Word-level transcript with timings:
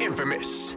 Imfamous. 0.00 0.76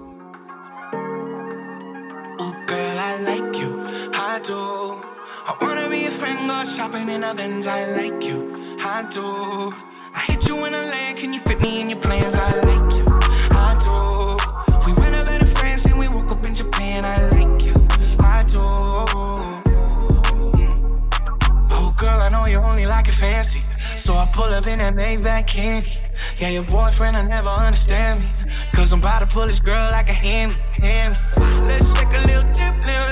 Oh, 2.39 2.63
girl, 2.65 2.99
I 2.99 3.17
like 3.21 3.55
you. 3.55 3.79
I 4.13 4.39
do. 4.43 4.57
I 4.57 5.55
wanna 5.61 5.89
be 5.89 6.05
a 6.05 6.11
friend, 6.11 6.39
go 6.47 6.63
shopping 6.63 7.07
in 7.07 7.23
a. 7.23 7.67
I 7.67 7.85
like 7.91 8.23
you. 8.23 8.77
I 8.79 9.03
do. 9.09 9.73
I 10.15 10.19
hit 10.27 10.47
you 10.47 10.65
in 10.65 10.73
a 10.73 10.81
land, 10.81 11.17
can 11.19 11.33
you 11.33 11.39
fit 11.39 11.61
me 11.61 11.81
in 11.81 11.89
your 11.89 11.99
plans? 11.99 12.35
Fancy. 23.21 23.61
So 23.97 24.15
I 24.15 24.25
pull 24.33 24.45
up 24.45 24.65
in 24.65 24.79
that 24.79 24.95
Maybach 24.95 25.45
candy. 25.45 25.91
Yeah, 26.39 26.49
your 26.49 26.63
boyfriend 26.63 27.15
will 27.15 27.23
never 27.23 27.49
understand 27.49 28.21
me. 28.21 28.27
Cause 28.73 28.91
I'm 28.91 28.99
about 28.99 29.19
to 29.19 29.27
pull 29.27 29.45
this 29.45 29.59
girl 29.59 29.91
like 29.91 30.09
a 30.09 30.13
hammy, 30.13 30.55
hammy. 30.71 31.15
Let's 31.67 31.93
take 31.93 32.07
a 32.07 32.25
little 32.25 32.51
dip, 32.51 32.75
little 32.83 33.10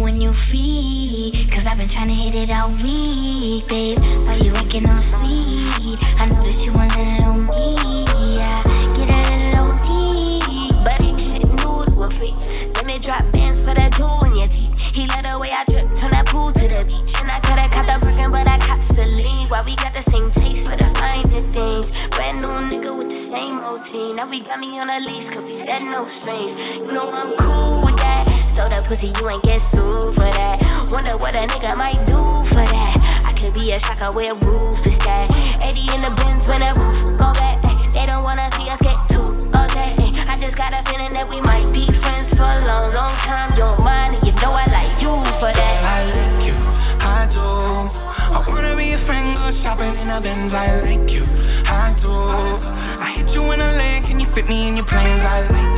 when 0.00 0.20
you 0.20 0.32
free. 0.32 1.32
Cause 1.50 1.66
I've 1.66 1.78
been 1.78 1.88
trying 1.88 2.08
to 2.08 2.14
hit 2.14 2.34
it 2.34 2.50
all 2.50 2.70
week, 2.70 3.66
babe. 3.68 3.98
Why 4.26 4.36
you 4.36 4.52
acting 4.54 4.88
all 4.88 5.02
sweet? 5.02 5.98
I 6.18 6.26
know 6.26 6.42
that 6.42 6.64
you 6.64 6.72
want 6.72 6.94
a 6.96 7.02
little 7.02 7.34
me. 7.34 8.36
Yeah, 8.36 8.62
get 8.94 9.08
a 9.08 9.20
little 9.32 9.72
OT. 9.72 10.72
But 10.84 11.02
ain't 11.02 11.20
shit 11.20 11.44
new 11.44 11.84
to 11.84 12.02
a 12.02 12.10
freak. 12.10 12.34
Let 12.74 12.86
me 12.86 12.98
drop 12.98 13.24
bands 13.32 13.60
for 13.60 13.74
that 13.74 13.92
tool 13.92 14.24
in 14.26 14.36
your 14.36 14.48
teeth. 14.48 14.78
He 14.78 15.06
let 15.06 15.24
the 15.24 15.38
way 15.40 15.50
I 15.52 15.64
drip, 15.64 15.86
turn 15.98 16.10
that 16.10 16.26
pool 16.26 16.52
to 16.52 16.68
the 16.68 16.84
beach. 16.84 17.14
And 17.20 17.30
I 17.30 17.40
coulda 17.40 17.68
caught 17.68 17.86
the 17.86 18.06
Birkin, 18.06 18.30
but 18.30 18.46
I 18.46 18.58
copped 18.58 18.84
Celine. 18.84 19.48
Why 19.48 19.62
we 19.64 19.76
got 19.76 19.94
the 19.94 20.02
same 20.02 20.30
taste 20.30 20.68
for 20.68 20.76
the 20.76 20.88
finer 20.98 21.42
things? 21.54 21.90
Brand 22.10 22.40
new 22.40 22.48
nigga 22.70 22.96
with 22.96 23.10
the 23.10 23.16
same 23.16 23.60
routine. 23.60 24.16
Now 24.16 24.28
we 24.28 24.40
got 24.40 24.60
me 24.60 24.78
on 24.78 24.90
a 24.90 25.00
leash, 25.00 25.28
cause 25.28 25.44
we 25.44 25.54
said 25.54 25.82
no 25.82 26.06
strings. 26.06 26.52
You 26.76 26.92
know 26.92 27.10
I'm 27.10 27.36
cool 27.36 27.84
with 27.84 27.96
that. 27.98 28.37
So 28.58 28.66
the 28.68 28.82
pussy, 28.82 29.14
you 29.14 29.30
ain't 29.30 29.44
get 29.44 29.62
sued 29.62 30.14
for 30.18 30.26
that. 30.34 30.58
Wonder 30.90 31.16
what 31.16 31.32
a 31.32 31.46
nigga 31.46 31.78
might 31.78 32.02
do 32.04 32.42
for 32.50 32.66
that. 32.66 33.22
I 33.24 33.32
could 33.32 33.54
be 33.54 33.70
a 33.70 33.78
shocker 33.78 34.10
where 34.10 34.34
roof 34.34 34.84
is 34.84 34.98
at. 35.06 35.30
80 35.62 35.94
in 35.94 36.02
the 36.02 36.10
bins 36.18 36.48
when 36.48 36.66
the 36.66 36.74
roof 36.74 36.98
go 37.22 37.30
back. 37.38 37.62
They 37.94 38.04
don't 38.04 38.24
wanna 38.24 38.50
see 38.58 38.66
us 38.66 38.82
get 38.82 38.98
too 39.06 39.46
upset. 39.54 39.94
I 40.26 40.36
just 40.40 40.56
got 40.56 40.74
a 40.74 40.82
feeling 40.90 41.12
that 41.12 41.28
we 41.30 41.40
might 41.42 41.70
be 41.72 41.86
friends 42.02 42.34
for 42.34 42.42
a 42.42 42.58
long, 42.66 42.90
long 42.98 43.14
time. 43.22 43.54
You're 43.54 43.78
mine, 43.78 44.18
and 44.18 44.26
you 44.26 44.34
know 44.42 44.50
I 44.50 44.66
like 44.74 44.98
you 44.98 45.14
for 45.38 45.54
that. 45.54 45.76
I 45.86 46.10
like 46.10 46.42
you, 46.42 46.58
I 46.98 47.30
do. 47.30 47.38
I 47.38 48.42
wanna 48.42 48.74
be 48.74 48.90
a 48.90 48.98
friend, 48.98 49.38
go 49.38 49.52
shopping 49.52 49.94
in 50.02 50.10
a 50.10 50.20
Benz. 50.20 50.52
I 50.52 50.82
like 50.82 51.06
you, 51.14 51.22
I 51.62 51.94
do. 51.94 52.10
I 52.10 53.06
hit 53.14 53.36
you 53.36 53.52
in 53.54 53.60
a 53.60 53.70
land, 53.78 54.06
can 54.06 54.18
you 54.18 54.26
fit 54.26 54.48
me 54.48 54.66
in 54.66 54.74
your 54.74 54.84
plans? 54.84 55.22
I 55.22 55.46
like 55.46 55.77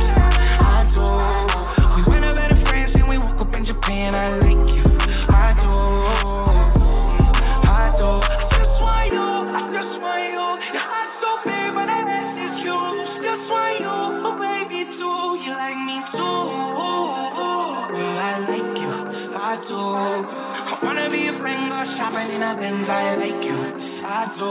I 19.51 19.57
do. 19.67 19.75
I 19.75 20.79
wanna 20.81 21.09
be 21.09 21.27
a 21.27 21.33
friend, 21.33 21.69
go 21.69 21.83
shopping 21.83 22.33
in 22.33 22.41
a 22.41 22.55
Benz. 22.55 22.87
I 22.87 23.15
like 23.15 23.43
you, 23.43 23.57
I 24.01 24.31
do. 24.33 24.47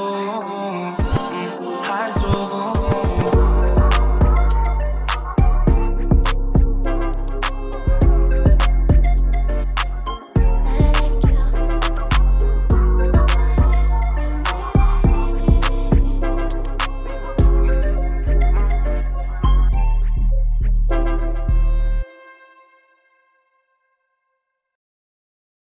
I 1.89 2.75
do. 2.75 2.80